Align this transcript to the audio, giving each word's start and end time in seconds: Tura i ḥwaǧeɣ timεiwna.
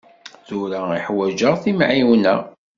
Tura 0.47 0.79
i 0.97 0.99
ḥwaǧeɣ 1.05 1.53
timεiwna. 1.63 2.35